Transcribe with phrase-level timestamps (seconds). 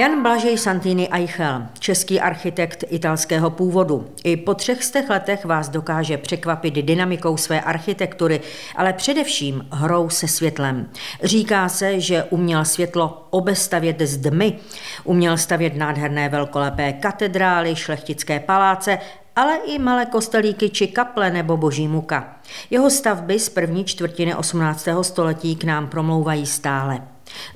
[0.00, 4.10] Jan Blažej Santini Eichel, český architekt italského původu.
[4.24, 8.40] I po třech stech letech vás dokáže překvapit dynamikou své architektury,
[8.76, 10.88] ale především hrou se světlem.
[11.22, 14.58] Říká se, že uměl světlo obestavět z dmy,
[15.04, 18.98] uměl stavět nádherné velkolepé katedrály, šlechtické paláce,
[19.36, 22.36] ale i malé kostelíky či kaple nebo boží muka.
[22.70, 24.88] Jeho stavby z první čtvrtiny 18.
[25.02, 27.02] století k nám promlouvají stále.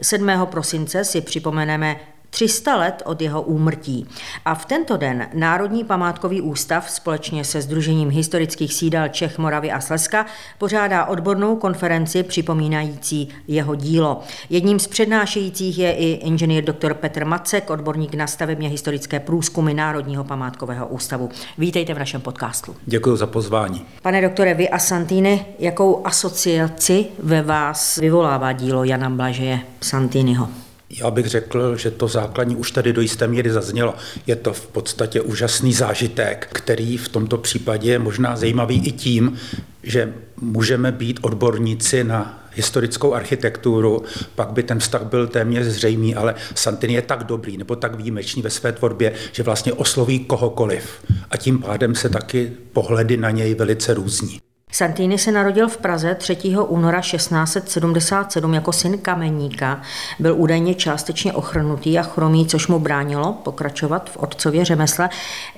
[0.02, 0.30] 7.
[0.50, 1.96] prosince si připomeneme
[2.34, 4.06] 300 let od jeho úmrtí.
[4.44, 9.80] A v tento den Národní památkový ústav společně se Združením historických sídel Čech, Moravy a
[9.80, 10.26] Slezska
[10.58, 14.20] pořádá odbornou konferenci připomínající jeho dílo.
[14.50, 16.94] Jedním z přednášejících je i inženýr dr.
[16.94, 21.28] Petr Macek, odborník na stavebně historické průzkumy Národního památkového ústavu.
[21.58, 22.76] Vítejte v našem podcastu.
[22.86, 23.86] Děkuji za pozvání.
[24.02, 30.63] Pane doktore, vy a Santini, jakou asociaci ve vás vyvolává dílo Jana Blažeje Santiniho?
[30.98, 33.94] Já bych řekl, že to základní už tady do jisté míry zaznělo.
[34.26, 39.36] Je to v podstatě úžasný zážitek, který v tomto případě je možná zajímavý i tím,
[39.82, 44.02] že můžeme být odborníci na historickou architekturu,
[44.34, 48.42] pak by ten vztah byl téměř zřejmý, ale Santini je tak dobrý nebo tak výjimečný
[48.42, 51.04] ve své tvorbě, že vlastně osloví kohokoliv.
[51.30, 54.40] A tím pádem se taky pohledy na něj velice různí.
[54.76, 56.36] Santini se narodil v Praze 3.
[56.68, 59.82] února 1677 jako syn kameníka.
[60.18, 65.08] Byl údajně částečně ochrnutý a chromý, což mu bránilo pokračovat v otcově řemesle.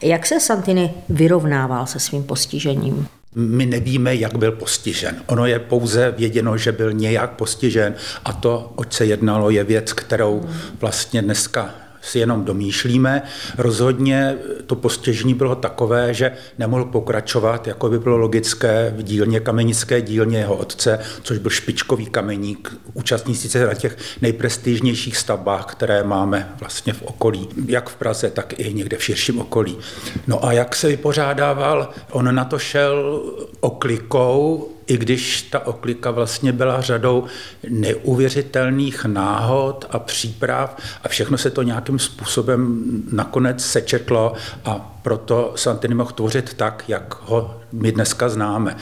[0.02, 3.08] Jak se Santini vyrovnával se svým postižením?
[3.34, 5.22] My nevíme, jak byl postižen.
[5.26, 7.94] Ono je pouze věděno, že byl nějak postižen
[8.24, 10.48] a to, oč se jednalo, je věc, kterou
[10.80, 11.74] vlastně dneska
[12.06, 13.22] si jenom domýšlíme.
[13.58, 20.02] Rozhodně to postěžení bylo takové, že nemohl pokračovat, jako by bylo logické, v dílně, kamenické
[20.02, 26.52] dílně jeho otce, což byl špičkový kameník, účastníci se na těch nejprestižnějších stavbách, které máme
[26.60, 29.78] vlastně v okolí, jak v Praze, tak i někde v širším okolí.
[30.26, 33.22] No a jak se vypořádával, on na to šel
[33.60, 37.24] oklikou, i když ta oklika vlastně byla řadou
[37.68, 42.82] neuvěřitelných náhod a příprav a všechno se to nějakým způsobem
[43.12, 44.32] nakonec sečetlo
[44.64, 48.76] a proto Santini mohl tvořit tak, jak ho my dneska známe.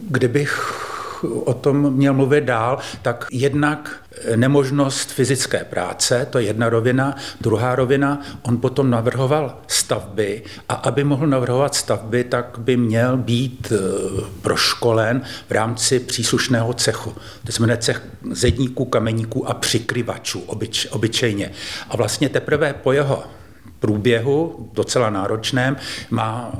[0.00, 0.81] Kdybych
[1.22, 4.02] o tom měl mluvit dál, tak jednak
[4.36, 7.16] nemožnost fyzické práce, to je jedna rovina.
[7.40, 13.72] Druhá rovina, on potom navrhoval stavby a aby mohl navrhovat stavby, tak by měl být
[13.72, 13.78] eh,
[14.42, 17.14] proškolen v rámci příslušného cechu.
[17.46, 21.50] To znamená cech zedníků, kameníků a přikryvačů obyč, obyčejně.
[21.90, 23.24] A vlastně teprve po jeho
[23.78, 25.76] průběhu, docela náročném,
[26.10, 26.52] má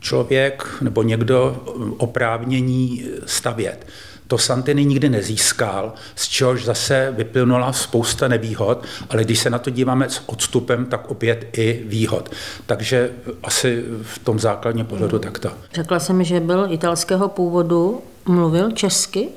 [0.00, 1.64] člověk nebo někdo
[1.96, 3.86] oprávnění stavět.
[4.28, 9.70] To Santini nikdy nezískal, z čehož zase vyplynula spousta nevýhod, ale když se na to
[9.70, 12.30] díváme s odstupem, tak opět i výhod.
[12.66, 13.10] Takže
[13.42, 15.22] asi v tom základním pohledu hmm.
[15.22, 15.50] takto.
[15.74, 19.28] Řekla jsem, že byl italského původu, mluvil česky?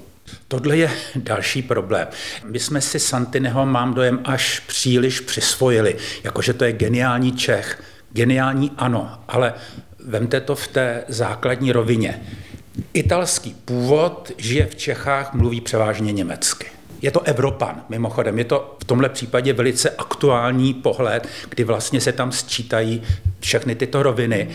[0.47, 2.07] Tohle je další problém.
[2.45, 7.83] My jsme si Santineho, mám dojem, až příliš přisvojili, jakože to je geniální Čech.
[8.13, 9.53] Geniální ano, ale
[10.05, 12.21] vemte to v té základní rovině.
[12.93, 16.65] Italský původ, žije v Čechách, mluví převážně německy.
[17.01, 18.37] Je to Evropan, mimochodem.
[18.37, 23.01] Je to v tomhle případě velice aktuální pohled, kdy vlastně se tam sčítají
[23.39, 24.49] všechny tyto roviny.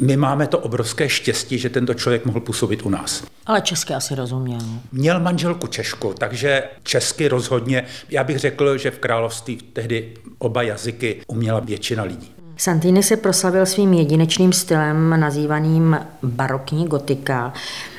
[0.00, 3.24] My máme to obrovské štěstí, že tento člověk mohl působit u nás.
[3.46, 4.60] Ale česky asi rozuměl.
[4.92, 7.84] Měl manželku Češku, takže česky rozhodně.
[8.08, 12.35] Já bych řekl, že v království tehdy oba jazyky uměla většina lidí.
[12.58, 17.52] Santini se proslavil svým jedinečným stylem nazývaným barokní gotika.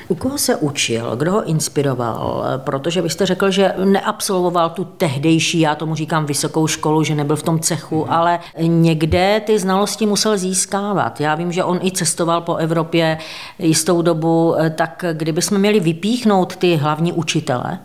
[0.07, 2.43] U koho se učil, kdo ho inspiroval?
[2.57, 7.43] Protože byste řekl, že neabsolvoval tu tehdejší, já tomu říkám vysokou školu, že nebyl v
[7.43, 8.13] tom cechu, hmm.
[8.13, 11.21] ale někde ty znalosti musel získávat.
[11.21, 13.17] Já vím, že on i cestoval po Evropě
[13.59, 17.79] jistou dobu, tak kdybychom měli vypíchnout ty hlavní učitele,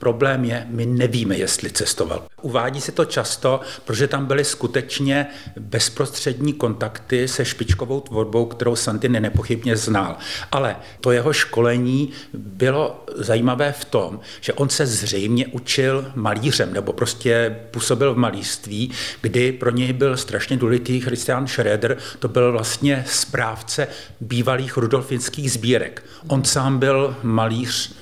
[0.00, 2.22] Problém je, my nevíme, jestli cestoval.
[2.42, 5.26] Uvádí se to často, protože tam byly skutečně
[5.58, 10.16] bezprostřední kontakty se špičkovou tvorbou, kterou Santini nepochybně znal.
[10.52, 16.92] Ale to jeho školení bylo zajímavé v tom, že on se zřejmě učil malířem, nebo
[16.92, 23.04] prostě působil v malířství, kdy pro něj byl strašně důležitý Christian Schroeder, to byl vlastně
[23.06, 23.88] správce
[24.20, 26.04] bývalých rudolfinských sbírek.
[26.28, 27.99] On sám byl malíř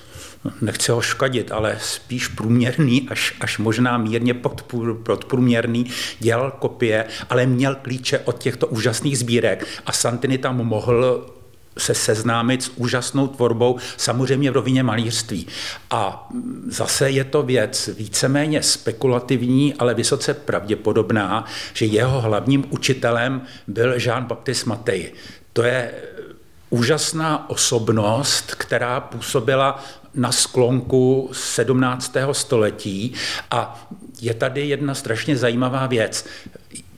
[0.60, 4.34] nechci ho škodit, ale spíš průměrný, až, až možná mírně
[5.02, 5.86] podprůměrný,
[6.18, 11.26] dělal kopie, ale měl klíče od těchto úžasných sbírek a Santini tam mohl
[11.78, 15.46] se seznámit s úžasnou tvorbou, samozřejmě v rovině malířství.
[15.90, 16.28] A
[16.68, 21.44] zase je to věc víceméně spekulativní, ale vysoce pravděpodobná,
[21.74, 25.12] že jeho hlavním učitelem byl Jean-Baptiste Matej.
[25.52, 25.92] To je
[26.70, 29.84] úžasná osobnost, která působila
[30.14, 32.16] na sklonku 17.
[32.32, 33.12] století
[33.50, 33.88] a
[34.20, 36.26] je tady jedna strašně zajímavá věc.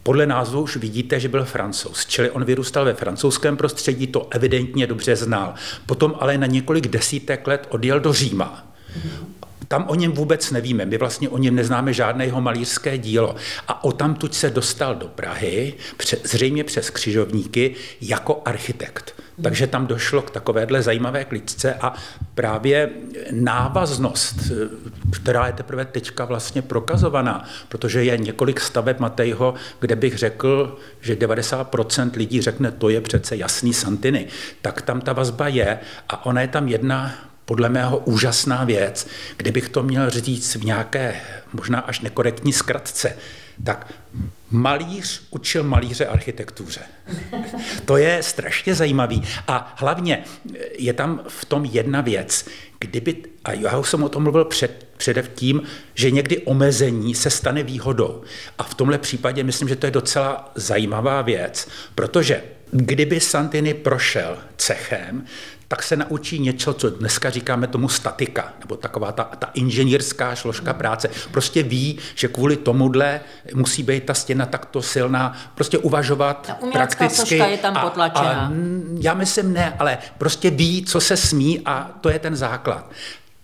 [0.03, 4.87] Podle názvu už vidíte, že byl francouz, čili on vyrůstal ve francouzském prostředí, to evidentně
[4.87, 5.55] dobře znal.
[5.87, 8.67] Potom ale na několik desítek let odjel do Říma.
[9.69, 13.37] Tam o něm vůbec nevíme, my vlastně o něm neznáme žádné jeho malířské dílo.
[13.69, 15.75] A o tamtuť se dostal do Prahy,
[16.25, 19.15] zřejmě přes křižovníky, jako architekt.
[19.43, 21.95] Takže tam došlo k takovéhle zajímavé klíčce a
[22.35, 22.91] právě
[23.31, 24.37] návaznost,
[25.13, 31.15] která je teprve teďka vlastně prokazovaná, protože je několik staveb Matejho, kde bych řekl, že
[31.15, 34.27] 90% lidí řekne, to je přece jasný Santiny,
[34.63, 35.79] tak tam ta vazba je
[36.09, 37.15] a ona je tam jedna
[37.45, 41.21] podle mého úžasná věc, kdybych to měl říct v nějaké
[41.53, 43.17] možná až nekorektní zkratce,
[43.65, 43.93] tak
[44.51, 46.81] malíř učil malíře architektuře.
[47.85, 49.23] To je strašně zajímavý.
[49.49, 50.25] A hlavně
[50.79, 52.47] je tam v tom jedna věc.
[52.79, 55.63] Kdyby, a já už jsem o tom mluvil před, předev tím,
[55.95, 58.23] že někdy omezení se stane výhodou.
[58.59, 64.39] A v tomhle případě myslím, že to je docela zajímavá věc, protože kdyby Santini prošel
[64.57, 65.25] cechem,
[65.71, 70.75] tak se naučí něco, co dneska říkáme tomu statika, nebo taková ta, ta inženýrská složka
[70.75, 71.11] práce.
[71.31, 73.21] Prostě ví, že kvůli tomuhle
[73.55, 77.35] musí být ta stěna takto silná, prostě uvažovat ta prakticky.
[77.35, 78.31] je tam potlačená.
[78.31, 78.51] A, a,
[79.01, 82.91] já myslím ne, ale prostě ví, co se smí a to je ten základ.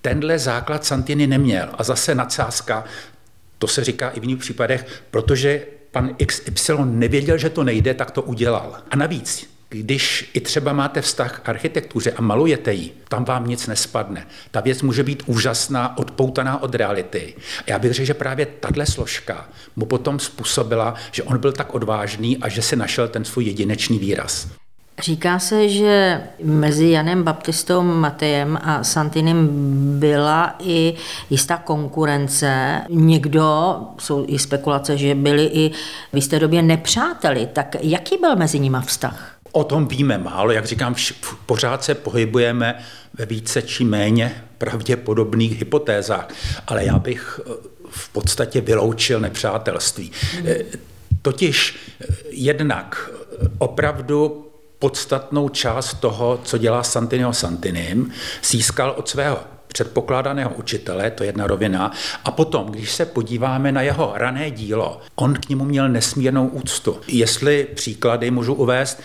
[0.02, 1.68] Tenhle základ Santini neměl.
[1.78, 2.84] A zase nadsázka,
[3.58, 8.10] to se říká i v jiných případech, protože pan XY nevěděl, že to nejde, tak
[8.10, 8.76] to udělal.
[8.90, 13.66] A navíc, když i třeba máte vztah k architektuře a malujete ji, tam vám nic
[13.66, 14.26] nespadne.
[14.50, 17.34] Ta věc může být úžasná, odpoutaná od reality.
[17.58, 21.74] A já bych řekl, že právě tahle složka mu potom způsobila, že on byl tak
[21.74, 24.48] odvážný a že si našel ten svůj jedinečný výraz.
[25.02, 29.48] Říká se, že mezi Janem Baptistou Matejem a Santinem
[29.98, 30.94] byla i
[31.30, 32.80] jistá konkurence.
[32.88, 35.70] Někdo, jsou i spekulace, že byli i
[36.12, 37.48] v jisté době nepřáteli.
[37.52, 39.35] Tak jaký byl mezi nimi vztah?
[39.56, 40.94] O tom víme málo, jak říkám,
[41.46, 42.78] pořád se pohybujeme
[43.14, 46.28] ve více či méně pravděpodobných hypotézách,
[46.66, 47.50] ale já bych eh,
[47.90, 50.12] v podstatě vyloučil nepřátelství.
[50.46, 50.64] Eh,
[51.22, 53.10] totiž eh, jednak
[53.58, 54.46] opravdu
[54.78, 58.12] podstatnou část toho, co dělá Santinio Santinim,
[58.44, 59.38] získal od svého
[59.68, 61.92] předpokládaného učitele, to je jedna rovina.
[62.24, 67.00] A potom, když se podíváme na jeho rané dílo, on k němu měl nesmírnou úctu.
[67.08, 69.00] Jestli příklady můžu uvést,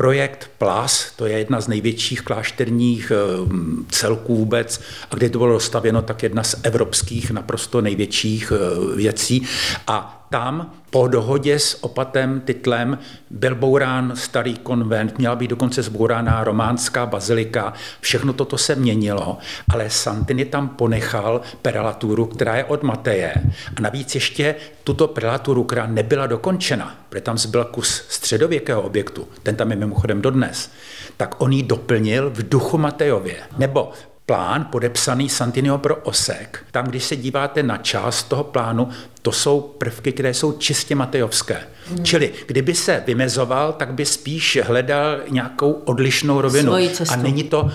[0.00, 3.48] Projekt PLAS, to je jedna z největších klášterních eh,
[3.90, 4.80] celků vůbec,
[5.10, 9.46] a kde to bylo dostavěno, tak jedna z evropských naprosto největších eh, věcí.
[9.86, 12.98] A tam po dohodě s opatem titlem
[13.30, 19.38] byl bourán starý konvent, měla být dokonce zbourána románská bazilika, všechno toto se měnilo,
[19.72, 23.34] ale Santini tam ponechal perelaturu, která je od Mateje
[23.76, 24.54] a navíc ještě
[24.84, 30.22] tuto perelaturu, která nebyla dokončena, protože tam zbyl kus středověkého objektu, ten tam je mimochodem
[30.22, 30.70] dodnes,
[31.16, 33.36] tak on ji doplnil v duchu Matejově.
[33.58, 33.92] Nebo
[34.30, 36.64] plán podepsaný Santinio pro Osek.
[36.70, 38.88] Tam, když se díváte na část toho plánu,
[39.22, 41.56] to jsou prvky, které jsou čistě matejovské.
[41.88, 42.04] Hmm.
[42.04, 46.72] Čili kdyby se vymezoval, tak by spíš hledal nějakou odlišnou rovinu.
[47.08, 47.70] A není to,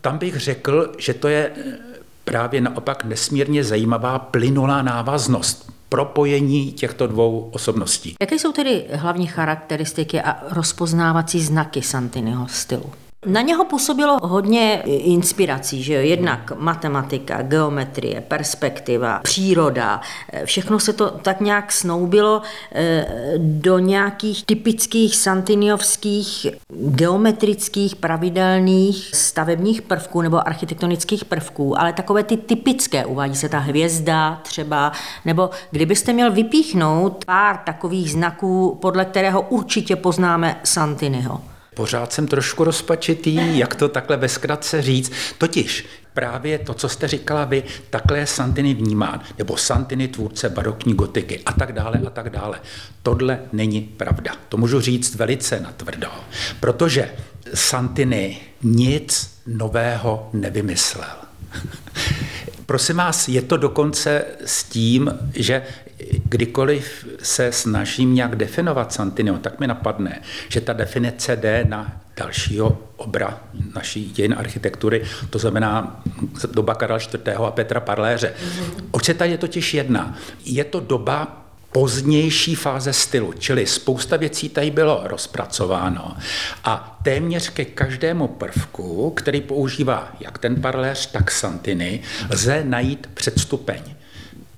[0.00, 1.78] tam bych řekl, že to je eh,
[2.24, 8.14] právě naopak nesmírně zajímavá plynulá návaznost propojení těchto dvou osobností.
[8.20, 12.92] Jaké jsou tedy hlavní charakteristiky a rozpoznávací znaky Santiniho stylu?
[13.26, 16.00] Na něho působilo hodně inspirací, že jo?
[16.00, 20.00] jednak matematika, geometrie, perspektiva, příroda,
[20.44, 23.06] všechno se to tak nějak snoubilo eh,
[23.38, 33.06] do nějakých typických santiniovských geometrických pravidelných stavebních prvků nebo architektonických prvků, ale takové ty typické,
[33.06, 34.92] uvádí se ta hvězda třeba,
[35.24, 41.51] nebo kdybyste měl vypíchnout pár takových znaků, podle kterého určitě poznáme Santiniho.
[41.74, 45.12] Pořád jsem trošku rozpačitý, jak to takhle ve zkratce říct.
[45.38, 50.94] Totiž právě to, co jste říkala vy, takhle je Santini vnímán, nebo Santini tvůrce barokní
[50.94, 52.60] gotiky a tak dále a tak dále.
[53.02, 54.32] Tohle není pravda.
[54.48, 56.08] To můžu říct velice natvrdo,
[56.60, 57.10] protože
[57.54, 61.10] Santini nic nového nevymyslel.
[62.66, 65.62] Prosím vás, je to dokonce s tím, že
[66.24, 72.78] kdykoliv se snažím nějak definovat Santiniho, tak mi napadne, že ta definice jde na dalšího
[72.96, 73.40] obra
[73.74, 76.02] naší dějin architektury, to znamená
[76.52, 77.28] doba Karla IV.
[77.46, 78.32] a Petra Parléře.
[78.90, 80.18] Oč se tady totiž jedná?
[80.44, 81.42] Je to doba
[81.72, 86.16] pozdější fáze stylu, čili spousta věcí tady bylo rozpracováno
[86.64, 93.82] a téměř ke každému prvku, který používá jak ten parléř, tak Santiny, lze najít předstupeň.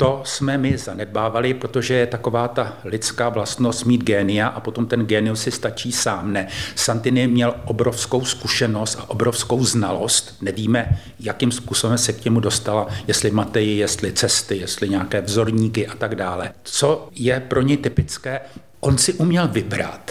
[0.04, 5.06] To jsme my zanedbávali, protože je taková ta lidská vlastnost mít génia a potom ten
[5.06, 6.32] génius si stačí sám.
[6.32, 6.48] Ne.
[6.74, 10.36] Santini měl obrovskou zkušenost a obrovskou znalost.
[10.40, 15.94] Nevíme, jakým způsobem se k němu dostala, jestli Mateji, jestli cesty, jestli nějaké vzorníky a
[15.94, 16.52] tak dále.
[16.62, 18.40] Co je pro ně typické,
[18.80, 20.10] on si uměl vybrat.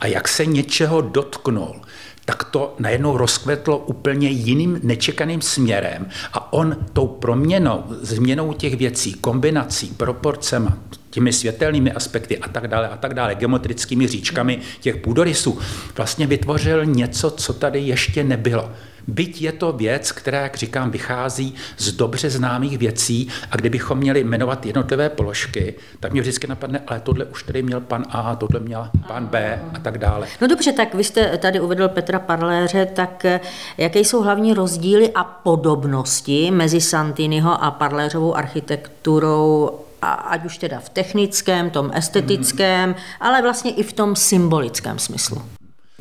[0.00, 1.80] A jak se něčeho dotknul,
[2.26, 9.14] tak to najednou rozkvetlo úplně jiným nečekaným směrem a on tou proměnou, změnou těch věcí,
[9.14, 10.68] kombinací, proporcemi,
[11.10, 15.58] těmi světelnými aspekty a tak dále a tak dále, geometrickými říčkami těch půdorysů,
[15.96, 18.70] vlastně vytvořil něco, co tady ještě nebylo.
[19.08, 24.24] Byť je to věc, která, jak říkám, vychází z dobře známých věcí a kdybychom měli
[24.24, 28.60] jmenovat jednotlivé položky, tak mě vždycky napadne, ale tohle už tady měl pan A, tohle
[28.60, 30.26] měl pan B a tak dále.
[30.40, 33.40] No dobře, tak vy jste tady uvedl Petra Parléře, tak eh,
[33.78, 39.70] jaké jsou hlavní rozdíly a podobnosti mezi Santiniho a Parléřovou architekturou
[40.02, 43.00] a ať už teda v technickém, tom estetickém, hmm.
[43.20, 45.42] ale vlastně i v tom symbolickém smyslu.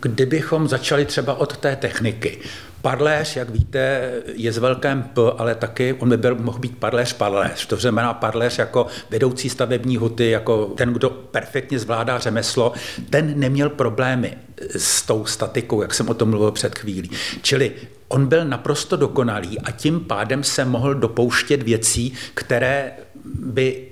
[0.02, 2.40] Kdybychom začali třeba od té techniky.
[2.86, 7.14] Parléř, jak víte, je s velkém P, ale taky on by byl, mohl být parléř
[7.14, 7.66] parléř.
[7.66, 12.74] To znamená parléř jako vedoucí stavební huty, jako ten, kdo perfektně zvládá řemeslo,
[13.10, 14.38] ten neměl problémy
[14.78, 17.12] s tou statikou, jak jsem o tom mluvil před chvílí.
[17.42, 17.72] Čili
[18.08, 22.92] on byl naprosto dokonalý a tím pádem se mohl dopouštět věcí, které
[23.40, 23.92] by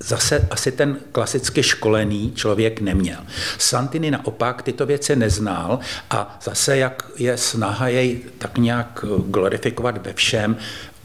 [0.00, 3.18] zase asi ten klasicky školený člověk neměl.
[3.58, 5.78] Santini naopak tyto věci neznal
[6.10, 10.56] a zase, jak je snaha jej tak nějak glorifikovat ve všem,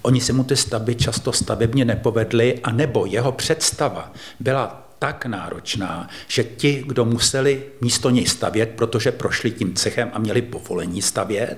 [0.02, 6.44] Oni se mu ty stavby často stavebně nepovedly, anebo jeho představa byla tak náročná, že
[6.44, 11.58] ti, kdo museli místo něj stavět, protože prošli tím cechem a měli povolení stavět,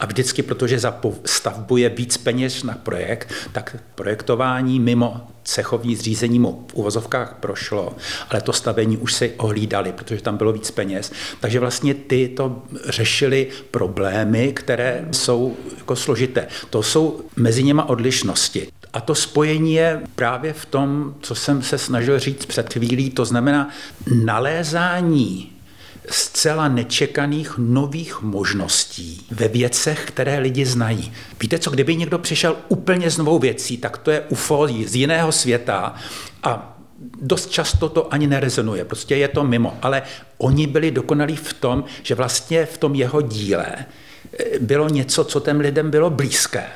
[0.00, 6.38] a vždycky, protože za stavbu je víc peněz na projekt, tak projektování mimo cechovní zřízení
[6.38, 7.96] mu v uvozovkách prošlo,
[8.30, 11.12] ale to stavení už si ohlídali, protože tam bylo víc peněz.
[11.40, 16.46] Takže vlastně ty to řešili problémy, které jsou jako složité.
[16.70, 18.68] To jsou mezi něma odlišnosti.
[18.92, 23.24] A to spojení je právě v tom, co jsem se snažil říct před chvílí, to
[23.24, 23.68] znamená
[24.24, 25.52] nalézání
[26.08, 31.12] zcela nečekaných nových možností ve věcech, které lidi znají.
[31.40, 35.32] Víte co, kdyby někdo přišel úplně s novou věcí, tak to je UFO z jiného
[35.32, 35.94] světa
[36.42, 36.78] a
[37.22, 39.78] dost často to ani nerezonuje, prostě je to mimo.
[39.82, 40.02] Ale
[40.38, 45.40] oni byli dokonalí v tom, že vlastně v tom jeho díle eh, bylo něco, co
[45.40, 46.66] těm lidem bylo blízké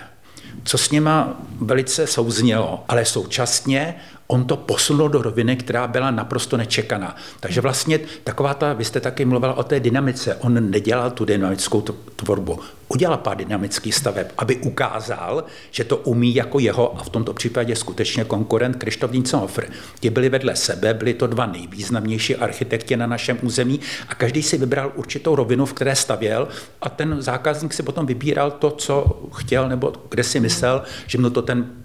[0.64, 3.94] co s něma velice souznělo, ale současně
[4.34, 7.16] on to posunul do roviny, která byla naprosto nečekaná.
[7.40, 11.80] Takže vlastně taková ta, vy jste taky mluvil o té dynamice, on nedělal tu dynamickou
[12.16, 17.32] tvorbu, udělal pár dynamických staveb, aby ukázal, že to umí jako jeho a v tomto
[17.32, 19.66] případě skutečně konkurent Krištof Dienzenhofer.
[20.00, 24.58] Ti byli vedle sebe, byli to dva nejvýznamnější architekti na našem území a každý si
[24.58, 26.48] vybral určitou rovinu, v které stavěl
[26.82, 31.30] a ten zákazník si potom vybíral to, co chtěl nebo kde si myslel, že mu
[31.30, 31.83] to ten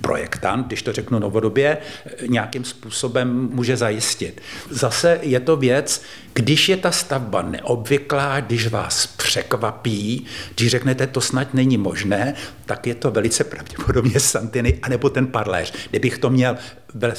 [0.00, 1.78] projektant, když to řeknu novodobě,
[2.26, 4.40] nějakým způsobem může zajistit.
[4.70, 6.02] Zase je to věc,
[6.34, 12.34] když je ta stavba neobvyklá, když vás překvapí, když řeknete, to snad není možné,
[12.66, 15.72] tak je to velice pravděpodobně Santiny, anebo ten parléř.
[15.90, 16.56] Kdybych to měl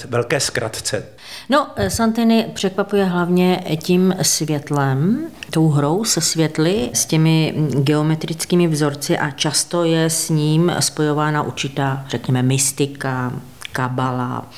[0.09, 1.05] velké zkratce.
[1.49, 9.31] No, Santiny překvapuje hlavně tím světlem, tou hrou se světly, s těmi geometrickými vzorci a
[9.31, 13.33] často je s ním spojována určitá, řekněme, mystika,
[13.71, 14.49] kabala,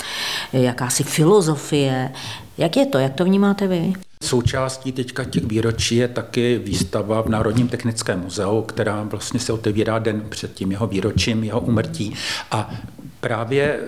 [0.53, 2.11] jakási filozofie.
[2.57, 2.97] Jak je to?
[2.97, 3.93] Jak to vnímáte vy?
[4.23, 9.99] Součástí teďka těch výročí je taky výstava v Národním technickém muzeu, která vlastně se otevírá
[9.99, 12.13] den před tím jeho výročím, jeho umrtí.
[12.51, 12.71] A
[13.21, 13.79] právě e,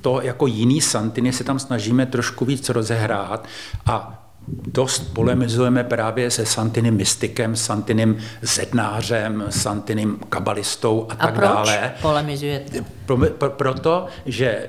[0.00, 3.46] to jako jiný Santiny se tam snažíme trošku víc rozehrát
[3.86, 11.48] a dost polemizujeme právě se Santinem mystikem, Santinem zednářem, Santinem kabalistou a, a tak proč
[11.48, 11.92] dále.
[12.02, 12.84] polemizujete?
[13.06, 14.68] Pro, pro, proto, že e,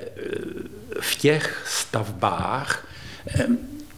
[1.01, 2.87] v těch stavbách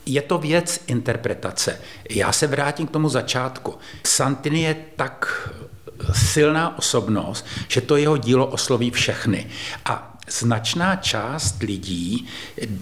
[0.05, 1.79] je to věc interpretace.
[2.09, 3.75] Já se vrátím k tomu začátku.
[4.03, 5.49] Santini je tak
[6.13, 9.47] silná osobnost, že to jeho dílo osloví všechny.
[9.85, 12.27] A značná část lidí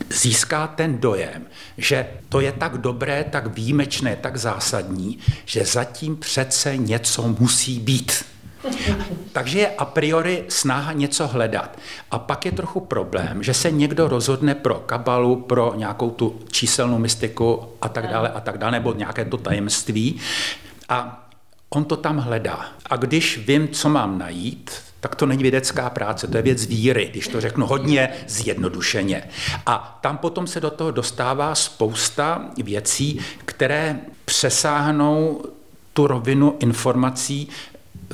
[0.09, 1.45] získá ten dojem,
[1.77, 8.25] že to je tak dobré, tak výjimečné, tak zásadní, že zatím přece něco musí být.
[9.31, 11.79] Takže je a priori snaha něco hledat.
[12.11, 16.97] A pak je trochu problém, že se někdo rozhodne pro kabalu, pro nějakou tu číselnou
[16.97, 20.19] mystiku a tak dále a tak dále, nebo nějaké to tajemství.
[20.89, 21.24] A
[21.69, 22.65] on to tam hledá.
[22.89, 27.07] A když vím, co mám najít, tak to není vědecká práce, to je věc víry,
[27.11, 29.29] když to řeknu hodně zjednodušeně.
[29.65, 35.43] A tam potom se do toho dostává spousta věcí, které přesáhnou
[35.93, 37.49] tu rovinu informací,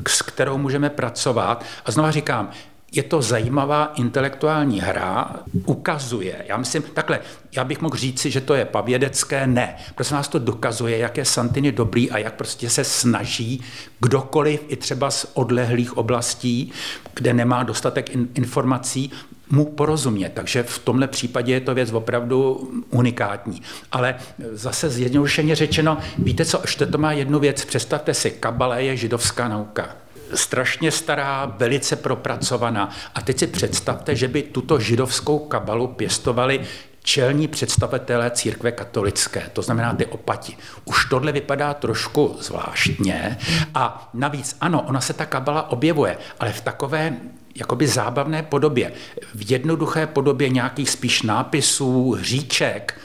[0.07, 1.65] s kterou můžeme pracovat.
[1.85, 2.49] A znova říkám,
[2.91, 7.19] je to zajímavá intelektuální hra, ukazuje, já myslím, takhle,
[7.51, 9.75] já bych mohl říci, že to je pavědecké, ne.
[9.95, 13.61] Prosím vás, to dokazuje, jak je Santini dobrý a jak prostě se snaží
[13.99, 16.71] kdokoliv, i třeba z odlehlých oblastí,
[17.13, 19.11] kde nemá dostatek in, informací,
[19.49, 20.31] mu porozumět.
[20.33, 23.61] Takže v tomhle případě je to věc opravdu unikátní.
[23.91, 24.15] Ale
[24.51, 29.47] zase zjednodušeně řečeno, víte co, ještě to má jednu věc, představte si, kabala je židovská
[29.47, 29.95] nauka
[30.33, 32.89] strašně stará, velice propracovaná.
[33.15, 36.61] A teď si představte, že by tuto židovskou kabalu pěstovali
[37.03, 40.57] čelní představitelé církve katolické, to znamená ty opati.
[40.85, 43.37] Už tohle vypadá trošku zvláštně
[43.75, 47.13] a navíc ano, ona se ta kabala objevuje, ale v takové
[47.55, 48.91] jakoby zábavné podobě,
[49.35, 53.00] v jednoduché podobě nějakých spíš nápisů, hříček,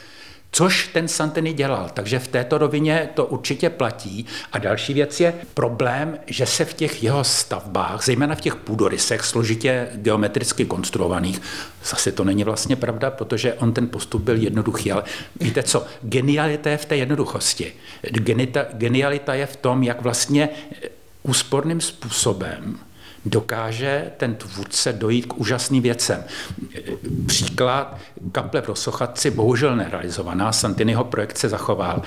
[0.57, 4.25] Což ten Santini dělal, takže v této rovině to určitě platí.
[4.51, 9.25] A další věc je problém, že se v těch jeho stavbách, zejména v těch půdorysech,
[9.25, 11.41] složitě geometricky konstruovaných,
[11.85, 15.03] zase to není vlastně pravda, protože on ten postup byl jednoduchý, ale
[15.39, 17.73] víte co, genialita je v té jednoduchosti.
[18.01, 20.49] Genita, genialita je v tom, jak vlastně
[21.23, 22.79] úsporným způsobem
[23.25, 26.23] dokáže ten tvůrce dojít k úžasným věcem.
[27.25, 27.97] Příklad
[28.31, 32.01] kaple v Rosochatci bohužel nerealizovaná, Santiniho projekt se zachoval.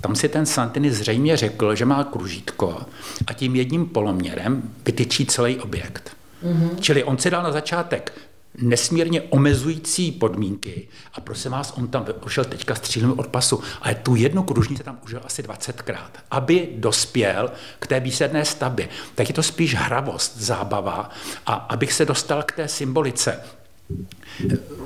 [0.00, 2.80] Tam si ten Santini zřejmě řekl, že má kružítko
[3.26, 6.16] a tím jedním poloměrem vytyčí celý objekt.
[6.44, 6.70] Mm-hmm.
[6.80, 8.12] Čili on si dal na začátek
[8.60, 14.14] nesmírně omezující podmínky a prosím vás, on tam ušel teďka střílem od pasu, ale tu
[14.14, 18.88] jednu kružnici tam užil asi 20krát, aby dospěl k té výsledné stavbě.
[19.14, 21.10] Tak je to spíš hravost, zábava
[21.46, 23.40] a abych se dostal k té symbolice,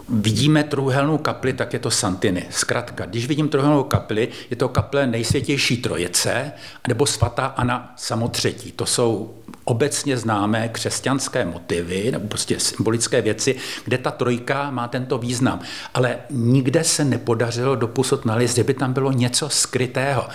[0.08, 2.46] Vidíme trojúhelnou kapli, tak je to Santiny.
[2.50, 6.52] Zkrátka, když vidím trojúhelnou kapli, je to kaple nejsvětější trojice,
[6.88, 8.72] nebo svatá Ana samotřetí.
[8.72, 15.18] To jsou obecně známé křesťanské motivy, nebo prostě symbolické věci, kde ta trojka má tento
[15.18, 15.60] význam.
[15.94, 20.28] Ale nikde se nepodařilo doposud nalézt, že by tam bylo něco skrytého.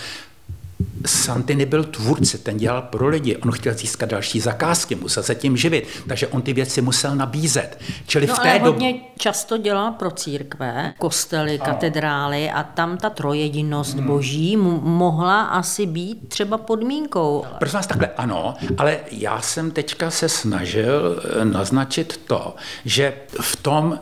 [1.05, 5.57] Santini byl tvůrce, ten dělal pro lidi, on chtěl získat další zakázky, musel se tím
[5.57, 7.79] živit, takže on ty věci musel nabízet.
[8.07, 9.01] Čili no, v té ale hodně dob...
[9.17, 11.73] často dělal pro církve, kostely, ano.
[11.73, 14.07] katedrály a tam ta trojedinost hmm.
[14.07, 17.45] boží mohla asi být třeba podmínkou.
[17.59, 23.55] Prosím vás takhle, ano, ale já jsem teďka se snažil eh, naznačit to, že v
[23.55, 23.99] tom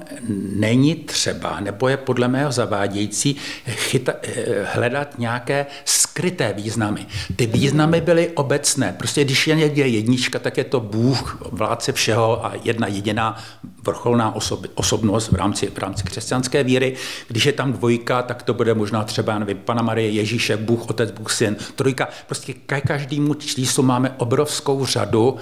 [0.55, 5.65] není třeba, nebo je podle mého zavádějící, chyta, eh, hledat nějaké
[6.13, 7.05] skryté významy.
[7.35, 8.95] Ty významy byly obecné.
[8.97, 13.37] Prostě když je někde jednička, tak je to Bůh, vládce všeho a jedna jediná
[13.83, 16.95] vrcholná osob, osobnost v rámci, v rámci křesťanské víry.
[17.27, 21.11] Když je tam dvojka, tak to bude možná třeba, nevím, Pana Marie, Ježíše, Bůh, Otec,
[21.11, 21.55] Bůh, Syn.
[21.75, 22.53] Trojka, prostě
[22.85, 25.37] každému číslu máme obrovskou řadu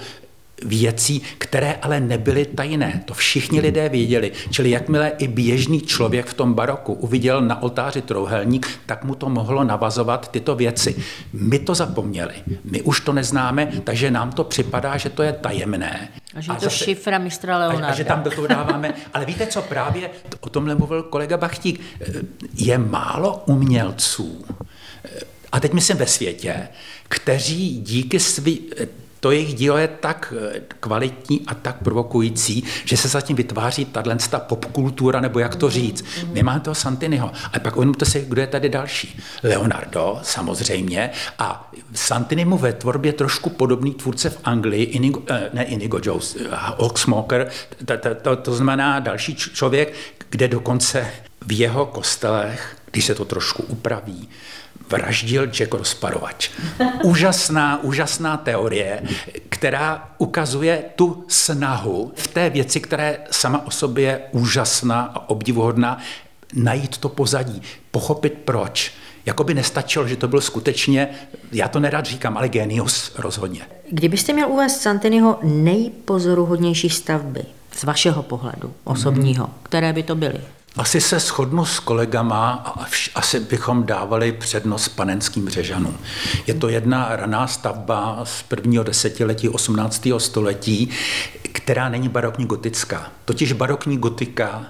[0.64, 3.02] věcí, které ale nebyly tajné.
[3.04, 4.32] To všichni lidé věděli.
[4.50, 9.28] Čili jakmile i běžný člověk v tom baroku uviděl na oltáři trouhelník, tak mu to
[9.28, 10.96] mohlo navazovat tyto věci.
[11.32, 12.34] My to zapomněli.
[12.64, 16.08] My už to neznáme, takže nám to připadá, že to je tajemné.
[16.34, 17.86] A že je to zase, šifra mistra Leonarda.
[17.86, 18.94] A, a že tam do toho dáváme.
[19.14, 21.80] Ale víte co, právě o tomhle mluvil kolega Bachtík.
[22.54, 24.44] Je málo umělců,
[25.52, 26.68] a teď myslím ve světě,
[27.08, 28.60] kteří díky svý,
[29.22, 34.40] to jejich dílo je tak eh, kvalitní a tak provokující, že se zatím vytváří tato
[34.40, 36.04] popkultura, nebo jak to říct.
[36.32, 39.20] My máme toho Santiniho, ale pak uvědomte si, kdo je tady další.
[39.42, 45.64] Leonardo, samozřejmě, a Santini mu ve tvorbě trošku podobný tvůrce v Anglii, Inigo, eh, ne
[45.64, 46.36] Inigo Jones,
[46.76, 47.50] Oxsmoker,
[47.84, 49.94] to, to, to, to znamená další člověk,
[50.30, 51.10] kde dokonce
[51.46, 54.28] v jeho kostelech, když se to trošku upraví,
[54.92, 56.50] vraždil Jack Rozparovač.
[57.02, 59.02] Úžasná, úžasná teorie,
[59.48, 65.28] která ukazuje tu snahu v té věci, která je sama o sobě je úžasná a
[65.28, 65.98] obdivuhodná,
[66.54, 68.92] najít to pozadí, pochopit proč.
[69.26, 71.08] Jakoby nestačilo, že to byl skutečně,
[71.52, 73.60] já to nerad říkám, ale genius rozhodně.
[73.90, 77.42] Kdybyste měl uvést Santiniho nejpozoruhodnější stavby,
[77.76, 79.54] z vašeho pohledu osobního, hmm.
[79.62, 80.40] které by to byly?
[80.76, 85.98] Asi se shodnu s kolegama a asi bychom dávali přednost panenským řežanům.
[86.46, 90.08] Je to jedna raná stavba z prvního desetiletí 18.
[90.18, 90.90] století,
[91.52, 93.12] která není barokní gotická.
[93.24, 94.66] Totiž barokní gotika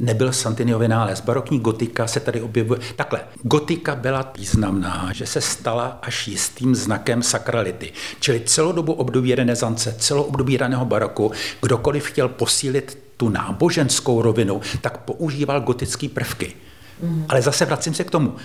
[0.00, 1.20] nebyl Santiniový nález.
[1.20, 2.80] Barokní gotika se tady objevuje.
[2.96, 7.92] Takhle, gotika byla významná, že se stala až jistým znakem sakrality.
[8.20, 14.60] Čili celou dobu období renesance, celou období raného baroku, kdokoliv chtěl posílit tu náboženskou rovinu,
[14.80, 16.52] tak používal gotické prvky.
[17.02, 17.24] Mm.
[17.28, 18.36] Ale zase vracím se k tomu.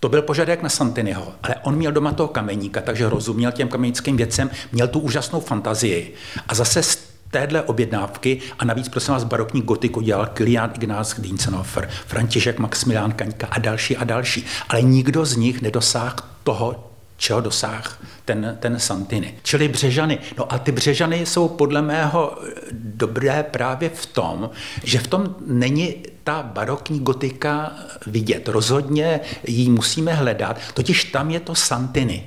[0.00, 4.16] To byl požadavek na Santiniho, ale on měl doma toho kameníka, takže rozuměl těm kamenickým
[4.16, 6.14] věcem, měl tu úžasnou fantazii.
[6.48, 6.98] A zase z
[7.30, 13.46] téhle objednávky a navíc prosím vás barokní gotiku dělal Kilian Ignác Dienzenhofer, František Maximilián Kaňka
[13.50, 14.46] a další a další.
[14.68, 16.89] Ale nikdo z nich nedosáhl toho,
[17.20, 17.90] čeho dosáhl
[18.24, 19.34] ten, ten Santini.
[19.42, 20.18] Čili Břežany.
[20.38, 22.38] No a ty Břežany jsou podle mého
[22.72, 24.50] dobré právě v tom,
[24.84, 27.72] že v tom není ta barokní gotika
[28.06, 28.48] vidět.
[28.48, 32.26] Rozhodně ji musíme hledat, totiž tam je to Santini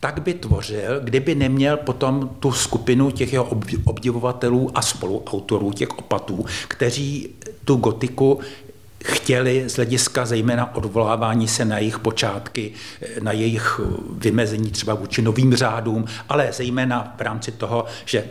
[0.00, 3.48] tak by tvořil, kdyby neměl potom tu skupinu těch jeho
[3.84, 7.28] obdivovatelů a spoluautorů, těch opatů, kteří
[7.64, 8.40] tu gotiku
[9.04, 12.72] chtěli z hlediska zejména odvolávání se na jejich počátky,
[13.20, 13.80] na jejich
[14.18, 18.24] vymezení třeba vůči novým řádům, ale zejména v rámci toho, že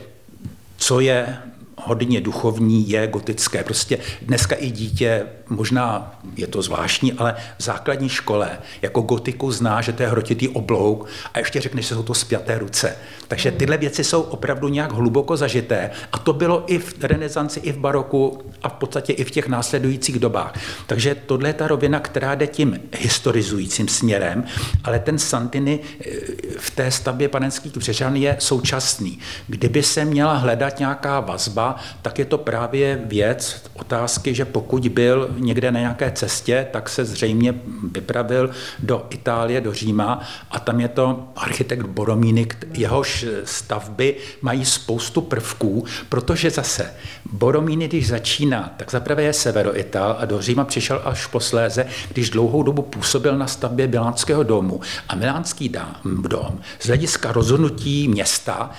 [0.77, 1.38] co je
[1.77, 3.63] hodně duchovní, je gotické.
[3.63, 9.81] Prostě dneska i dítě, možná je to zvláštní, ale v základní škole jako gotiku zná,
[9.81, 12.95] že to je hrotitý oblouk a ještě řekne, že jsou to spjaté ruce.
[13.27, 17.71] Takže tyhle věci jsou opravdu nějak hluboko zažité a to bylo i v renesanci, i
[17.71, 20.59] v baroku a v podstatě i v těch následujících dobách.
[20.87, 24.43] Takže tohle je ta rovina, která jde tím historizujícím směrem,
[24.83, 26.11] ale ten Santini eh,
[26.59, 29.19] v té stavbě panenských břežan je současný.
[29.47, 35.29] Kdyby se měla hledat nějaká vazba, tak je to právě věc otázky, že pokud byl
[35.43, 37.53] někde na nějaké cestě, tak se zřejmě
[37.91, 45.21] vypravil do Itálie, do Říma a tam je to architekt Boromíny, jehož stavby mají spoustu
[45.21, 46.93] prvků, protože zase
[47.32, 52.63] Boromíny, když začíná, tak zaprvé je severoital a do Říma přišel až posléze, když dlouhou
[52.63, 54.82] dobu působil na stavbě Milánského domu.
[55.10, 55.69] A Milánský
[56.06, 58.71] dom z hlediska rozhodnutí města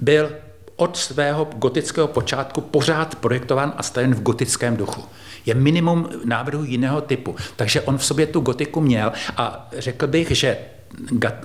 [0.00, 0.30] byl
[0.76, 5.04] od svého gotického počátku pořád projektován a stavěn v gotickém duchu.
[5.46, 7.36] Je minimum návrhu jiného typu.
[7.56, 10.56] Takže on v sobě tu gotiku měl a řekl bych, že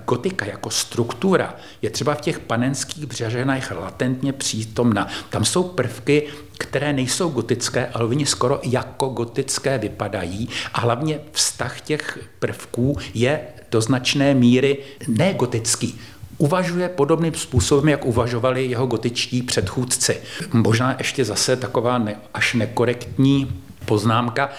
[0.06, 5.08] gotika jako struktura je třeba v těch panenských břeženách latentně přítomna.
[5.30, 11.82] Tam jsou prvky, které nejsou gotické, ale oni skoro jako gotické vypadají a hlavně vztah
[11.82, 13.40] těch prvků je
[13.72, 16.00] do značné míry negotický
[16.38, 20.18] uvažuje podobným způsobem, jak uvažovali jeho gotičtí předchůdci.
[20.54, 24.50] Možná ještě zase taková ne, až nekorektní poznámka.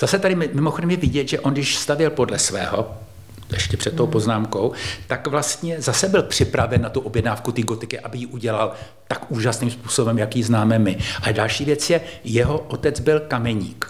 [0.00, 2.96] Zase tady mimochodem je vidět, že on, když stavěl podle svého,
[3.52, 4.72] ještě před tou poznámkou,
[5.06, 8.72] tak vlastně zase byl připraven na tu objednávku té gotiky, aby ji udělal
[9.08, 10.98] tak úžasným způsobem, jaký známe my.
[11.22, 13.86] A další věc je, jeho otec byl kameník.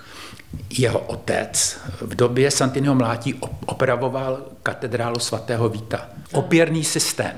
[0.70, 3.34] Jeho otec v době Santiniho mlátí
[3.66, 6.08] opravoval katedrálu svatého Víta.
[6.32, 7.32] Opěrný systém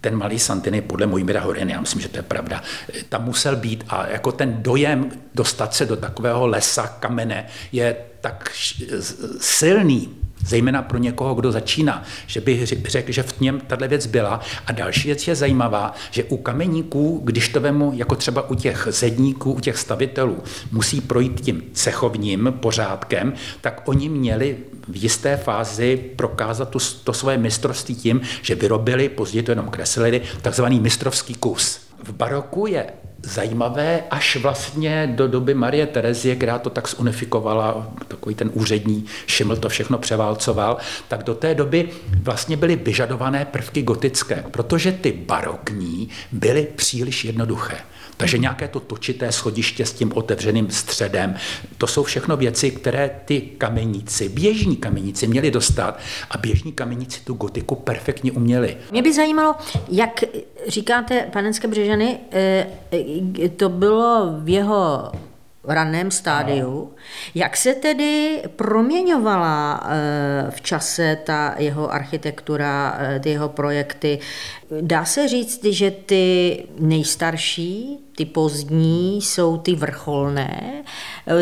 [0.00, 2.62] ten malý Santiny podle Mojmira Horiny, já myslím, že to je pravda,
[3.08, 8.50] tam musel být a jako ten dojem dostat se do takového lesa, kamene, je tak
[9.40, 14.40] silný, zejména pro někoho, kdo začíná, že bych řekl, že v něm tahle věc byla.
[14.66, 18.88] A další věc je zajímavá, že u kameníků, když to vemu jako třeba u těch
[18.90, 20.38] zedníků, u těch stavitelů,
[20.72, 24.56] musí projít tím cechovním pořádkem, tak oni měli
[24.88, 30.22] v jisté fázi prokázat tu, to svoje mistrovství tím, že vyrobili, později to jenom kreslili,
[30.42, 31.80] takzvaný mistrovský kus.
[32.02, 32.86] V baroku je
[33.22, 39.56] zajímavé až vlastně do doby Marie Terezie, která to tak zunifikovala, takový ten úřední Šiml
[39.56, 40.76] to všechno převálcoval,
[41.08, 41.88] tak do té doby
[42.22, 47.76] vlastně byly vyžadované prvky gotické, protože ty barokní byly příliš jednoduché.
[48.18, 51.34] Takže nějaké to točité schodiště s tím otevřeným středem,
[51.78, 55.98] to jsou všechno věci, které ty kameníci, běžní kameníci měli dostat
[56.30, 58.76] a běžní kameníci tu gotiku perfektně uměli.
[58.90, 59.54] Mě by zajímalo,
[59.88, 60.24] jak
[60.68, 62.66] říkáte, panenské Břežany, eh,
[63.56, 65.12] to bylo v jeho
[65.64, 66.92] raném stádiu.
[67.34, 74.18] Jak se tedy proměňovala eh, v čase ta jeho architektura, eh, ty jeho projekty?
[74.80, 80.82] Dá se říct, že ty nejstarší ty pozdní jsou ty vrcholné.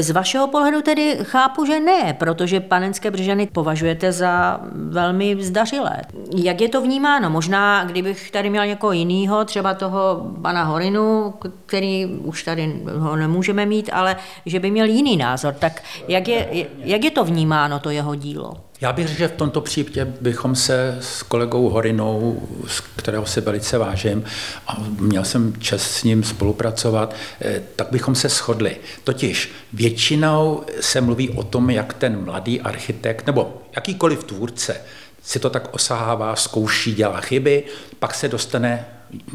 [0.01, 6.03] Z vašeho pohledu tedy chápu, že ne, protože panenské břežany považujete za velmi zdařilé.
[6.37, 7.31] Jak je to vnímáno?
[7.31, 11.35] Možná, kdybych tady měl někoho jiného, třeba toho pana Horinu,
[11.67, 16.67] který už tady ho nemůžeme mít, ale že by měl jiný názor, tak jak je,
[16.79, 18.66] jak je to vnímáno, to jeho dílo?
[18.81, 23.41] Já bych řekl, že v tomto případě bychom se s kolegou Horinou, z kterého si
[23.41, 24.25] velice vážím,
[24.67, 28.77] a měl jsem čas s ním spolupracovat, eh, tak bychom se shodli.
[29.05, 34.77] Totiž většinou se mluví o tom, jak ten mladý architekt nebo jakýkoliv tvůrce
[35.23, 37.65] si to tak osahává, zkouší, dělá chyby,
[37.99, 38.87] pak se dostane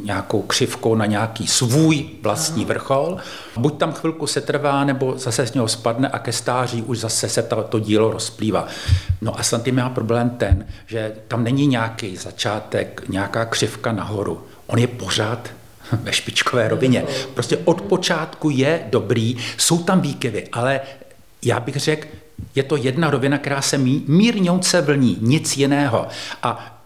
[0.04, 3.18] nějakou křivkou na nějaký svůj vlastní vrchol.
[3.58, 7.30] Buď tam chvilku se trvá, nebo zase z něho spadne a ke stáří už zase
[7.30, 8.68] se to, to dílo rozplývá.
[9.22, 14.44] No a Santy má problém ten, že tam není nějaký začátek, nějaká křivka nahoru.
[14.68, 15.50] On je pořád
[15.92, 17.06] ve špičkové rovině.
[17.34, 20.82] Prostě od počátku je dobrý, jsou tam výkyvy, ale
[21.44, 22.08] já bych řekl,
[22.56, 26.08] je to jedna rovina, která se mírňouce vlní, nic jiného.
[26.44, 26.81] A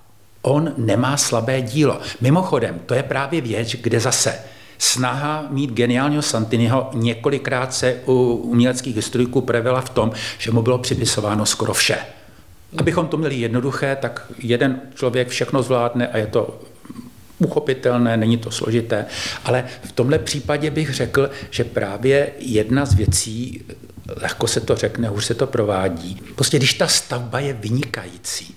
[0.45, 1.99] on nemá slabé dílo.
[2.21, 4.39] Mimochodem, to je právě věc, kde zase
[4.77, 10.77] snaha mít geniálního Santiniho několikrát se u uměleckých historiků projevila v tom, že mu bylo
[10.77, 11.97] připisováno skoro vše.
[12.77, 16.59] Abychom to měli jednoduché, tak jeden člověk všechno zvládne a je to
[17.37, 19.05] uchopitelné, není to složité,
[19.45, 23.65] ale v tomhle případě bych řekl, že právě jedna z věcí,
[24.21, 26.21] lehko se to řekne, už se to provádí.
[26.35, 28.55] Prostě když ta stavba je vynikající,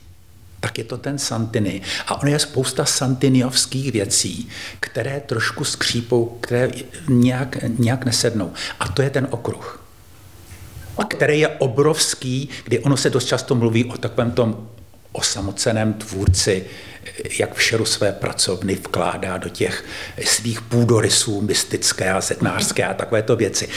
[0.61, 1.83] tak je to ten Santini.
[2.07, 4.49] A on je spousta santiniovských věcí,
[4.81, 6.71] které trošku skřípou, které
[7.09, 8.53] nějak, nějak nesednou.
[8.81, 9.85] A to je ten okruh.
[10.99, 14.68] A který je obrovský, kdy ono se dost často mluví o takovém tom
[15.12, 16.64] osamoceném tvůrci,
[17.38, 19.85] jak v šeru své pracovny vkládá do těch
[20.25, 23.68] svých půdorysů mystické a zetnářské a takovéto věci.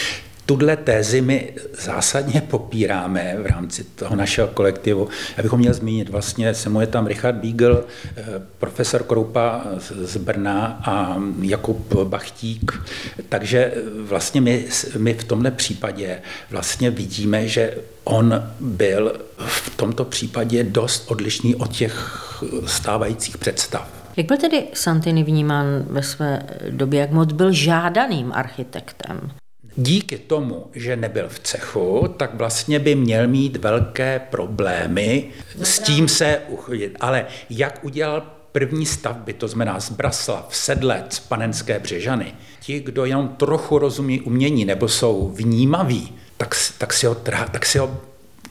[0.52, 5.08] Tuhle tézi my zásadně popíráme v rámci toho našeho kolektivu.
[5.38, 7.84] Já bychom měl zmínit, vlastně se mu je tam Richard Beagle,
[8.16, 8.24] eh,
[8.60, 12.82] profesor Kroupa z Brna a Jakub Bachtík.
[13.30, 14.66] Takže vlastně my,
[14.98, 21.72] my v tomhle případě vlastně vidíme, že on byl v tomto případě dost odlišný od
[21.72, 22.24] těch
[22.66, 23.88] stávajících představ.
[24.18, 29.32] Jak byl tedy Santini vnímán ve své době, jak moc byl žádaným architektem?
[29.76, 35.30] Díky tomu, že nebyl v cechu, tak vlastně by měl mít velké problémy
[35.64, 36.98] s tím se uchytit.
[37.00, 43.28] Ale jak udělal první stavby, to znamená z Braslav, Sedlec, Panenské Břežany, ti, kdo jenom
[43.28, 47.16] trochu rozumí umění nebo jsou vnímaví, tak, tak, si ho,
[47.52, 48.02] tak si ho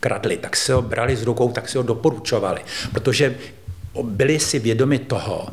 [0.00, 2.60] kradli, tak si ho brali z rukou, tak si ho doporučovali,
[2.92, 3.36] protože
[4.02, 5.48] byli si vědomi toho,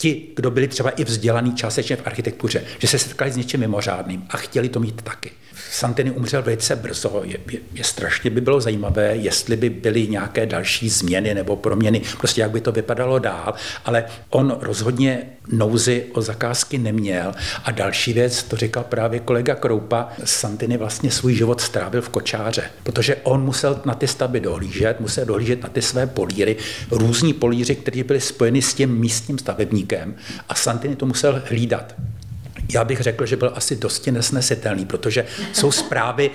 [0.00, 4.24] ti, kdo byli třeba i vzdělaní částečně v architektuře, že se setkali s něčím mimořádným
[4.30, 5.30] a chtěli to mít taky.
[5.70, 7.22] Santini umřel velice brzo.
[7.24, 12.02] Je, je, je strašně by bylo zajímavé, jestli by byly nějaké další změny nebo proměny,
[12.18, 17.32] prostě jak by to vypadalo dál, ale on rozhodně nouzy o zakázky neměl.
[17.64, 22.62] A další věc, to říkal právě kolega Kroupa, Santini vlastně svůj život strávil v kočáře,
[22.82, 26.56] protože on musel na ty stavby dohlížet, musel dohlížet na ty své políry,
[26.90, 29.89] různí políři, kteří byli spojeni s tím místním stavebníkem
[30.48, 31.94] a Santini to musel hlídat.
[32.74, 36.30] Já bych řekl, že byl asi dosti nesnesitelný, protože jsou zprávy,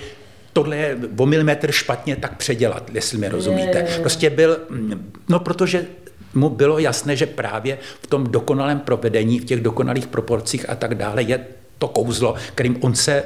[0.52, 3.86] tohle je o milimetr špatně, tak předělat, jestli mi rozumíte.
[4.00, 4.58] Prostě byl,
[5.28, 5.86] no protože
[6.34, 10.94] mu bylo jasné, že právě v tom dokonalém provedení, v těch dokonalých proporcích a tak
[10.94, 11.46] dále je
[11.78, 13.24] to kouzlo, kterým on se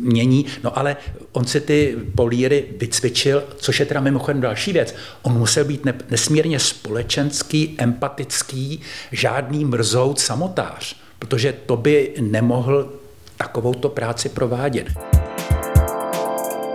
[0.00, 0.96] mění, no ale
[1.34, 4.94] on si ty políry vycvičil, což je teda mimochodem další věc.
[5.22, 8.80] On musel být nesmírně společenský, empatický,
[9.12, 12.92] žádný mrzout samotář protože to by nemohl
[13.36, 14.86] takovouto práci provádět.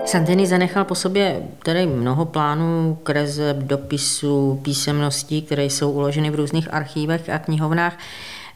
[0.05, 6.73] Santini zanechal po sobě tedy mnoho plánů, kreseb, dopisů, písemností, které jsou uloženy v různých
[6.73, 7.97] archívech a knihovnách.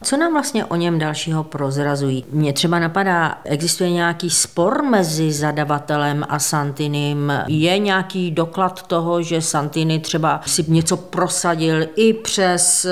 [0.02, 2.24] Co nám vlastně o něm dalšího prozrazují?
[2.30, 7.32] Mně třeba napadá, existuje nějaký spor mezi zadavatelem a Santinim?
[7.46, 12.86] Je nějaký doklad toho, že Santini třeba si něco prosadil i přes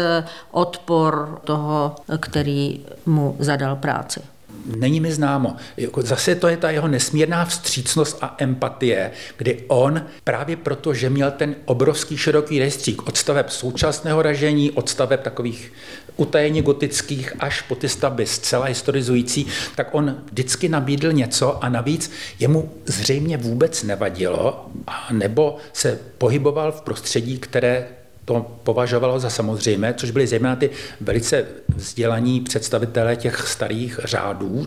[0.51, 4.21] odpor toho, který mu zadal práci?
[4.67, 5.57] Není mi známo.
[5.77, 11.11] Jako zase to je ta jeho nesmírná vstřícnost a empatie, kdy on právě proto, že
[11.11, 15.73] měl ten obrovský široký rejstřík od staveb současného ražení, od staveb takových
[16.17, 19.47] utajení gotických až po ty stavby zcela historizující,
[19.77, 24.67] tak on vždycky nabídl něco a navíc jemu zřejmě vůbec nevadilo,
[25.13, 27.89] nebo se pohyboval v prostředí, které
[28.25, 34.67] to považovalo za samozřejmé, což byly zejména ty velice vzdělaní představitelé těch starých řádů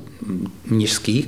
[0.65, 1.27] mnižských,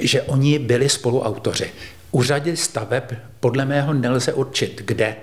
[0.00, 1.70] že oni byli spoluautoři.
[2.12, 3.04] U řady staveb
[3.40, 5.16] podle mého nelze určit, kde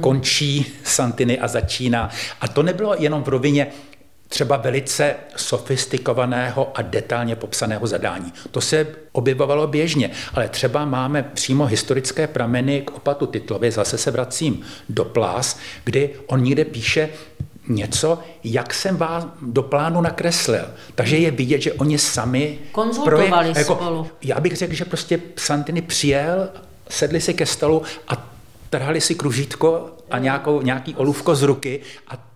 [0.00, 2.10] končí Santiny a začíná.
[2.40, 3.66] A to nebylo jenom v rovině
[4.32, 8.32] třeba velice sofistikovaného a detailně popsaného zadání.
[8.50, 14.10] To se objevovalo běžně, ale třeba máme přímo historické prameny k opatu Titlovi, zase se
[14.10, 17.08] vracím do Plás, kdy on někde píše,
[17.68, 20.64] něco, jak jsem vás do plánu nakreslil.
[20.94, 22.58] Takže je vidět, že oni sami...
[22.72, 24.06] Konzultovali projekt, jako, spolu.
[24.22, 26.48] Já bych řekl, že prostě Santini přijel,
[26.88, 28.30] sedli si ke stolu a
[28.70, 32.29] trhali si kružítko a nějakou, nějaký olůvko z ruky a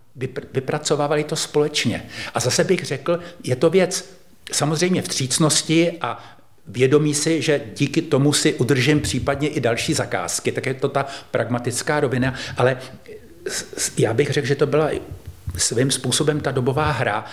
[0.52, 2.06] vypracovávali to společně.
[2.34, 4.10] A zase bych řekl, je to věc
[4.52, 10.66] samozřejmě vstřícnosti a vědomí si, že díky tomu si udržím případně i další zakázky, tak
[10.66, 12.78] je to ta pragmatická rovina, ale
[13.98, 14.90] já bych řekl, že to byla
[15.56, 17.24] svým způsobem ta dobová hra.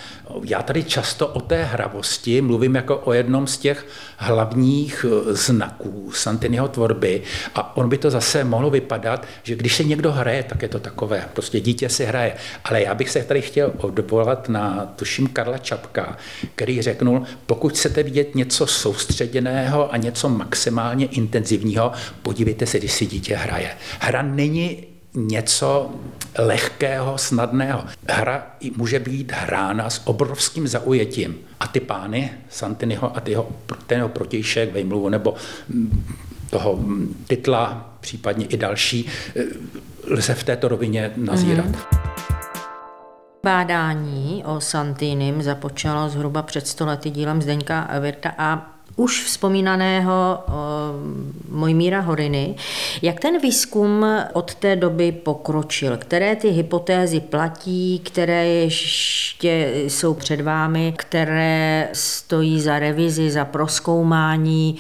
[0.44, 6.12] Já tady často o té hravosti mluvím jako o jednom z těch hlavních eh, znaků
[6.14, 7.22] Santiniho tvorby
[7.56, 10.80] a on by to zase mohlo vypadat, že když se někdo hraje, tak je to
[10.80, 12.34] takové, prostě dítě si hraje.
[12.64, 16.18] Ale já bych se tady chtěl odvolat na, tuším, Karla Čapka,
[16.56, 23.06] který řeknul, pokud chcete vidět něco soustředěného a něco maximálně intenzivního, podívejte se, když si
[23.06, 23.72] dítě hraje.
[24.00, 25.92] Hra není něco
[26.38, 27.84] lehkého, snadného.
[28.10, 28.48] Hra
[28.78, 31.36] může být hrána s obrovským zaujetím.
[31.60, 33.50] A ty pány, Santiniho a tyho,
[33.88, 35.36] ten jeho protějšek, Vejmluvu nebo
[35.70, 36.06] mm,
[36.50, 39.44] toho mm, titla, případně i další, eh,
[40.08, 41.66] lze v této rovině nazírat.
[41.66, 41.76] Mm.
[43.44, 50.40] Bádání o Santinim započalo zhruba před stolety dílem Zdeňka Virta a už vzpomínaného
[51.50, 52.56] Mojmíra Horiny.
[53.02, 55.98] Jak ten výzkum od té doby pokročil?
[55.98, 64.80] Které ty hypotézy platí, které ještě jsou před vámi, které stojí za revizi, za proskoumání?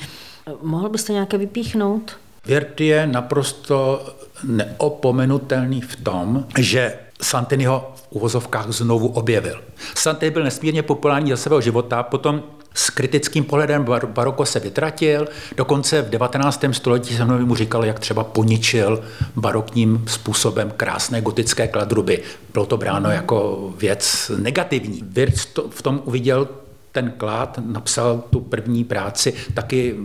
[0.61, 2.17] Mohl byste nějaké vypíchnout?
[2.45, 4.05] Věrt je naprosto
[4.43, 9.61] neopomenutelný v tom, že Santini ho v uvozovkách znovu objevil.
[9.95, 15.27] Santini byl nesmírně populární za svého života, potom s kritickým pohledem bar- baroko se vytratil,
[15.57, 16.65] dokonce v 19.
[16.71, 19.03] století se mnou mu říkal, jak třeba poničil
[19.35, 22.21] barokním způsobem krásné gotické kladruby.
[22.53, 25.03] Bylo to bráno jako věc negativní.
[25.05, 26.47] Wirtz v tom uviděl
[26.91, 29.95] ten klád napsal tu první práci, taky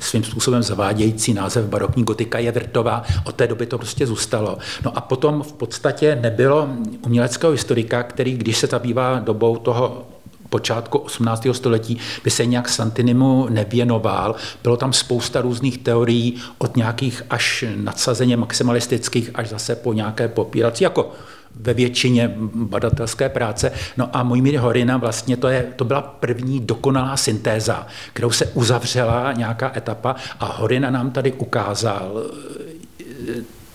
[0.00, 3.02] svým způsobem zavádějící název barokní gotika je Vrtová.
[3.24, 4.58] Od té doby to prostě zůstalo.
[4.84, 6.68] No a potom v podstatě nebylo
[7.06, 10.06] uměleckého historika, který, když se zabývá dobou toho
[10.50, 11.46] počátku 18.
[11.52, 14.34] století by se nějak Santinimu nevěnoval.
[14.62, 20.84] Bylo tam spousta různých teorií, od nějakých až nadsazeně maximalistických, až zase po nějaké popírací,
[20.84, 21.12] jako
[21.60, 23.72] ve většině badatelské práce.
[23.96, 29.32] No a Mojmír Horina vlastně to, je, to byla první dokonalá syntéza, kterou se uzavřela
[29.32, 32.22] nějaká etapa a Horina nám tady ukázal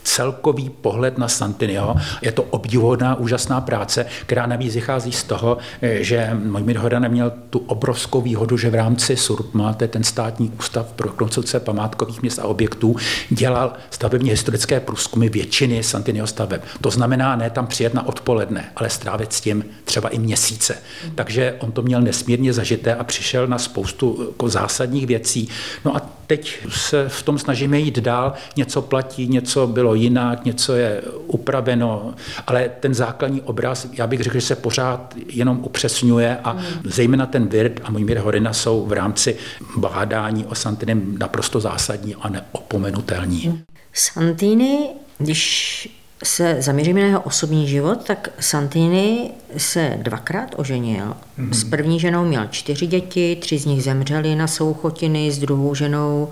[0.04, 1.96] celkový pohled na Santiniho.
[2.22, 7.60] Je to obdivuhodná, úžasná práce, která navíc vychází z toho, že Mojmír Hoda neměl tu
[7.60, 12.44] obrovskou výhodu, že v rámci SURP máte ten státní ústav pro koncepce památkových měst a
[12.44, 12.96] objektů,
[13.30, 16.62] dělal stavebně historické průzkumy většiny Santiniho staveb.
[16.82, 20.78] To znamená ne tam přijet na odpoledne, ale strávit s tím třeba i měsíce.
[21.16, 25.50] Takže on to měl nesmírně zažité a přišel na spoustu jako zásadních věcí.
[25.86, 30.76] No a teď se v tom snažíme jít dál, něco platí, něco bylo jinak, něco
[30.76, 32.14] je upraveno,
[32.48, 36.64] ale ten základní obraz, já bych řekl, že se pořád jenom upřesňuje a hmm.
[36.84, 39.38] zejména ten Virt a Mojmír Horina jsou v rámci
[39.78, 43.64] bádání o Santinem naprosto zásadní a neopomenutelní.
[43.94, 51.06] Santini, když se zaměříme na jeho osobní život, tak Santini se dvakrát oženil.
[51.40, 51.52] Mm-hmm.
[51.52, 56.30] S první ženou měl čtyři děti, tři z nich zemřeli na souchotiny, s druhou ženou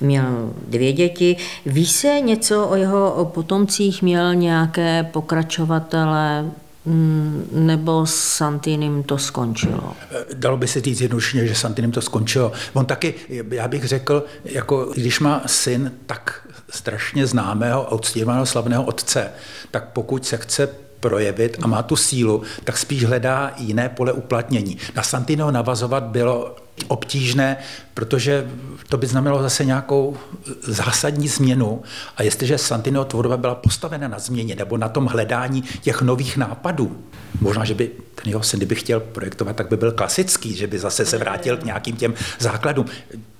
[0.00, 1.36] měl dvě děti.
[1.66, 4.02] Ví se něco o jeho potomcích?
[4.02, 6.50] Měl nějaké pokračovatele?
[6.84, 9.92] Mm, nebo Santinem to skončilo?
[10.34, 12.52] Dalo by se říct jednoduše, že Santinem to skončilo.
[12.72, 13.14] On taky,
[13.50, 19.30] já bych řekl, jako když má syn tak strašně známého a uctívaného slavného otce,
[19.70, 20.68] tak pokud se chce
[21.00, 24.78] projevit a má tu sílu, tak spíš hledá jiné pole uplatnění.
[24.94, 26.56] Na Santino navazovat bylo
[26.88, 27.56] obtížné,
[27.94, 28.46] protože
[28.88, 30.16] to by znamenalo zase nějakou
[30.62, 31.82] zásadní změnu.
[32.16, 37.04] A jestliže Santino tvorba byla postavena na změně nebo na tom hledání těch nových nápadů,
[37.40, 40.78] možná, že by ten jeho syny bych chtěl projektovat, tak by byl klasický, že by
[40.78, 42.86] zase se vrátil k nějakým těm základům.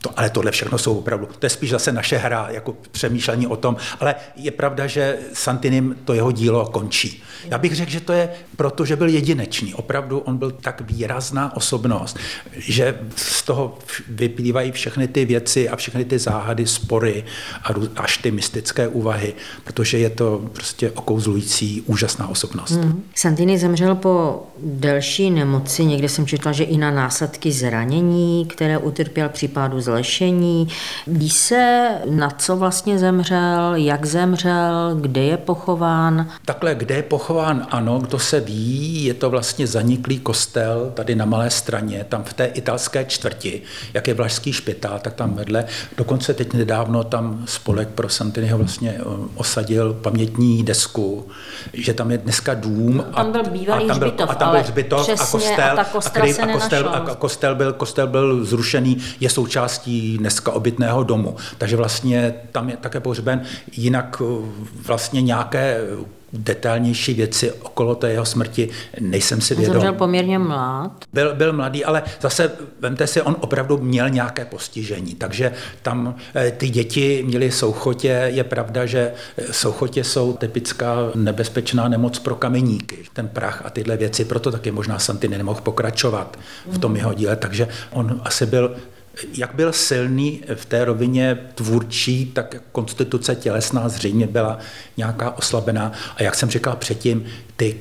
[0.07, 3.57] To, ale tohle všechno jsou opravdu, to je spíš zase naše hra, jako přemýšlení o
[3.57, 7.23] tom, ale je pravda, že Santinim to jeho dílo končí.
[7.45, 9.75] Já bych řekl, že to je proto, že byl jedinečný.
[9.75, 12.19] Opravdu on byl tak výrazná osobnost,
[12.57, 13.79] že z toho
[14.09, 17.25] vyplývají všechny ty věci a všechny ty záhady, spory
[17.65, 19.35] a až ty mystické úvahy,
[19.65, 22.71] protože je to prostě okouzlující, úžasná osobnost.
[22.71, 23.03] Hmm.
[23.15, 29.29] Santini zemřel po delší nemoci, někde jsem četla, že i na následky zranění, které utrpěl
[29.29, 30.69] případu zlešení.
[31.07, 36.29] Ví se, na co vlastně zemřel, jak zemřel, kde je pochován?
[36.45, 41.25] Takhle, kde je pochován, ano, kdo se ví, je to vlastně zaniklý kostel tady na
[41.25, 43.63] Malé straně, tam v té italské čtvrti,
[43.95, 45.65] jak je Vlašský špitál, tak tam vedle.
[45.97, 51.29] Dokonce teď nedávno tam spolek pro Santiniho vlastně eh, osadil pamětní desku,
[51.73, 53.05] že tam je dneska dům.
[53.15, 56.01] Tam byl bývalý a tam byl, hřbitov, a tam byl hřbitov a kostel, a, a,
[56.01, 59.86] který, a, kostel, a kostel, byl, kostel byl zrušený, je součástí
[60.18, 61.37] dneska obytného domu.
[61.59, 63.43] Takže vlastně tam je také pohřben.
[63.72, 64.49] Jinak eh,
[64.87, 65.80] vlastně nějaké
[66.32, 68.68] detailnější věci okolo té jeho smrti
[69.01, 69.72] nejsem si vědom.
[69.72, 71.05] Zemřel poměrně mlad.
[71.12, 76.51] Byl, byl mladý, ale zase, vemte si, on opravdu měl nějaké postižení, takže tam eh,
[76.51, 78.09] ty děti měly souchotě.
[78.09, 83.97] Je pravda, že eh, souchotě jsou typická nebezpečná nemoc pro kameníky, ten prach a tyhle
[83.97, 88.76] věci, proto taky možná Santini nemohl pokračovat v tom jeho díle, takže on asi byl
[89.35, 94.59] jak byl silný v té rovině tvůrčí, tak konstituce tělesná zřejmě byla
[94.97, 95.93] nějaká oslabená.
[96.17, 97.25] A jak jsem říkal předtím,
[97.57, 97.77] ty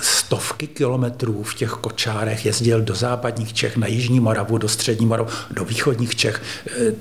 [0.00, 5.28] stovky kilometrů v těch kočárech jezdil do západních Čech, na Jižní Moravu, do Střední Moravu,
[5.50, 6.42] do východních Čech.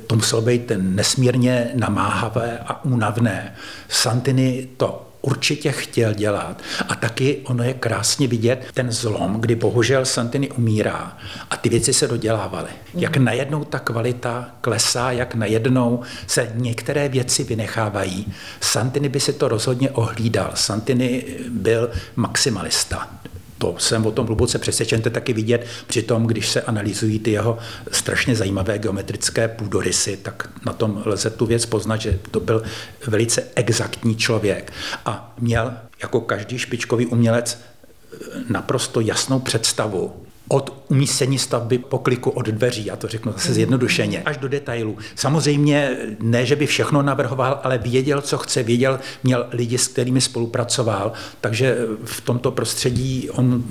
[0.08, 3.56] To muselo být nesmírně namáhavé a únavné.
[3.90, 6.62] Santiny to určitě chtěl dělat.
[6.88, 11.18] A taky ono je krásně vidět ten zlom, kdy bohužel Santini umírá
[11.50, 12.70] a ty věci se dodělávaly.
[12.94, 13.26] Jak mhm.
[13.26, 18.34] najednou ta kvalita klesá, jak najednou se některé věci vynechávají.
[18.62, 20.52] Santini by si to rozhodně ohlídal.
[20.56, 23.10] Santini byl maximalista
[23.62, 27.32] to jsem o tom hluboce přesvědčen, to taky vidět při tom, když se analyzují ty
[27.32, 27.58] jeho
[27.92, 32.64] strašně zajímavé geometrické půdorysy, tak na tom lze tu věc poznat, že to byl
[33.08, 34.74] velice exaktní člověk
[35.06, 37.62] a měl jako každý špičkový umělec
[38.50, 44.22] naprosto jasnou představu od umístění stavby po kliku od dveří, já to řeknu zase zjednodušeně,
[44.22, 44.98] až do detailů.
[45.16, 50.22] Samozřejmě ne, že by všechno navrhoval, ale věděl, co chce, věděl, měl lidi, s kterými
[50.22, 53.64] spolupracoval, takže v tomto prostředí on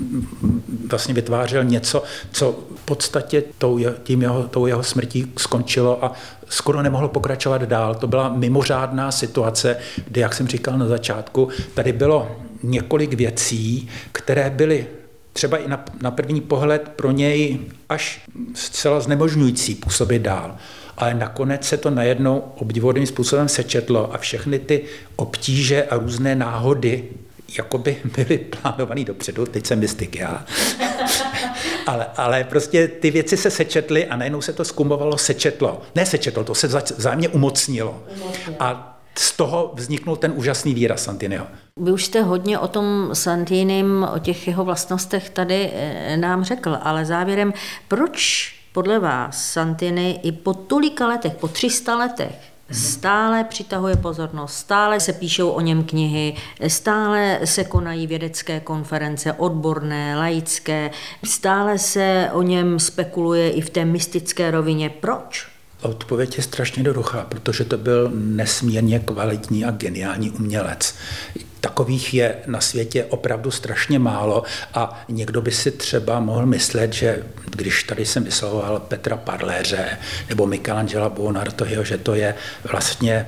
[0.89, 6.13] vlastně vytvářel něco, co v podstatě tou, tím jeho, tou jeho smrtí skončilo a
[6.49, 7.95] skoro nemohlo pokračovat dál.
[7.95, 9.77] To byla mimořádná situace,
[10.07, 12.31] kdy, jak jsem říkal na začátku, tady bylo
[12.63, 14.87] několik věcí, které byly
[15.33, 17.59] třeba i na, na první pohled pro něj
[17.89, 18.21] až
[18.53, 20.57] zcela znemožňující působit dál.
[20.97, 24.83] Ale nakonec se to najednou obdivodným způsobem sečetlo a všechny ty
[25.15, 27.03] obtíže a různé náhody
[27.57, 30.45] jakoby byly plánované dopředu, teď jsem mystik já.
[31.87, 35.81] ale, ale prostě ty věci se sečetly a najednou se to skumovalo, sečetlo.
[35.95, 36.67] Ne sečetlo, to se
[36.97, 38.03] vzájemně umocnilo.
[38.59, 41.47] A z toho vzniknul ten úžasný výraz Santiniho.
[41.77, 46.77] Vy už jste hodně o tom Santinim, o těch jeho vlastnostech tady eh, nám řekl,
[46.81, 47.53] ale závěrem,
[47.87, 54.99] proč podle vás Santini i po tolika letech, po 300 letech, Stále přitahuje pozornost, stále
[54.99, 56.35] se píšou o něm knihy,
[56.67, 60.91] stále se konají vědecké konference, odborné, laické,
[61.23, 64.89] stále se o něm spekuluje i v té mystické rovině.
[64.89, 65.50] Proč?
[65.81, 70.95] Odpověď je strašně jednoduchá, protože to byl nesmírně kvalitní a geniální umělec.
[71.59, 77.23] Takových je na světě opravdu strašně málo a někdo by si třeba mohl myslet, že
[77.45, 79.97] když tady jsem vyslovoval Petra Parléře
[80.29, 82.35] nebo Michelangela Buonartohiho, že to je
[82.71, 83.25] vlastně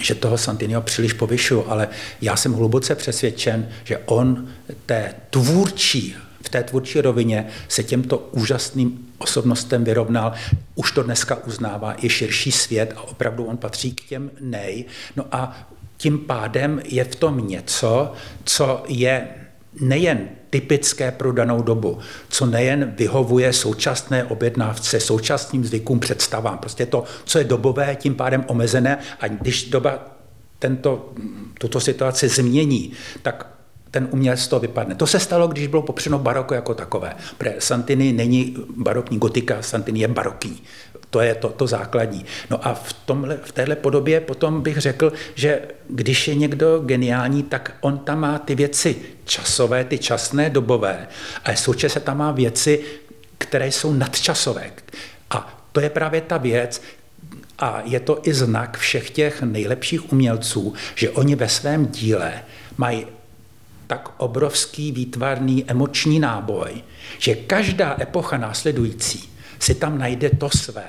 [0.00, 1.88] že toho Santinio příliš povyšuju, ale
[2.20, 4.48] já jsem hluboce přesvědčen, že on
[4.86, 10.32] té tvůrčí v té tvůrčí rovině se těmto úžasným osobnostem vyrovnal.
[10.74, 14.84] Už to dneska uznává i širší svět a opravdu on patří k těm nej.
[15.16, 18.12] No a tím pádem je v tom něco,
[18.44, 19.28] co je
[19.80, 26.58] nejen typické pro danou dobu, co nejen vyhovuje současné objednávce, současným zvykům, představám.
[26.58, 30.16] Prostě to, co je dobové, tím pádem omezené a když doba
[30.58, 31.12] tento,
[31.58, 33.59] tuto situaci změní, tak
[33.90, 34.94] ten umělec to vypadne.
[34.94, 37.14] To se stalo, když bylo popřeno baroko jako takové.
[37.38, 40.62] Pre Santini není barokní gotika, Santini je barokní.
[41.10, 42.24] To je to, to základní.
[42.50, 47.42] No a v, tomhle, v téhle podobě potom bych řekl, že když je někdo geniální,
[47.42, 51.08] tak on tam má ty věci časové, ty časné, dobové,
[51.44, 52.80] ale současně tam má věci,
[53.38, 54.70] které jsou nadčasové.
[55.30, 56.82] A to je právě ta věc,
[57.58, 62.32] a je to i znak všech těch nejlepších umělců, že oni ve svém díle
[62.76, 63.06] mají
[63.90, 66.70] tak obrovský výtvarný emoční náboj,
[67.18, 70.84] že každá epocha následující si tam najde to své.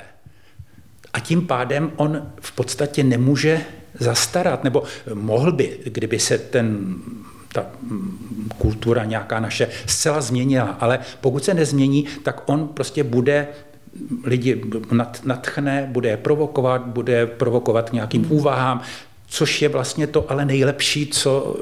[1.14, 3.62] A tím pádem on v podstatě nemůže
[4.00, 4.84] zastarat, nebo
[5.14, 6.96] mohl by, kdyby se ten
[7.54, 7.66] ta
[8.58, 13.48] kultura nějaká naše zcela změnila, ale pokud se nezmění, tak on prostě bude
[14.24, 14.62] lidi
[15.24, 18.82] natchne, bude je provokovat, bude provokovat nějakým úvahám,
[19.32, 21.56] což je vlastně to ale nejlepší, co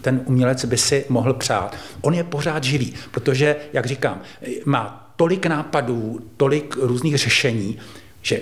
[0.00, 1.76] ten umělec by si mohl přát.
[2.00, 4.20] On je pořád živý, protože, jak říkám,
[4.64, 7.78] má tolik nápadů, tolik různých řešení,
[8.22, 8.40] že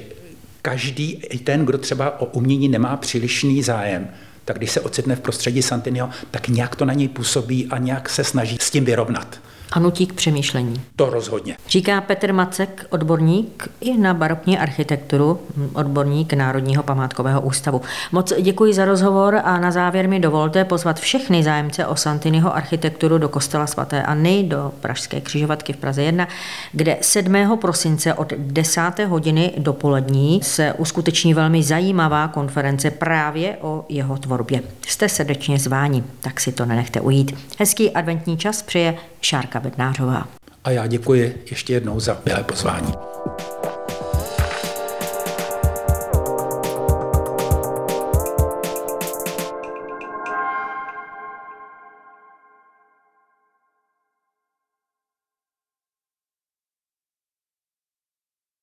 [0.63, 4.09] každý, i ten, kdo třeba o umění nemá přílišný zájem,
[4.45, 8.09] tak když se ocitne v prostředí Santiniho, tak nějak to na něj působí a nějak
[8.09, 9.41] se snaží s tím vyrovnat
[9.73, 10.81] a nutí k přemýšlení.
[10.97, 11.57] To rozhodně.
[11.69, 15.41] Říká Petr Macek, odborník i na barokní architekturu,
[15.75, 17.81] odborník Národního památkového ústavu.
[18.13, 23.19] Moc děkuji za rozhovor a na závěr mi dovolte pozvat všechny zájemce o Santiniho architekturu
[23.19, 26.29] do kostela svaté Anny do Pražské křižovatky v Praze 1,
[26.73, 27.59] kde 7.
[27.61, 28.81] prosince od 10.
[29.09, 34.63] hodiny dopolední se uskuteční velmi zajímavá konference právě o jeho tvorbě.
[34.87, 37.39] Jste srdečně zváni, tak si to nenechte ujít.
[37.59, 38.95] Hezký adventní čas přeje
[39.27, 40.29] Šárka Bednářová.
[40.65, 42.93] A já děkuji ještě jednou za milé pozvání.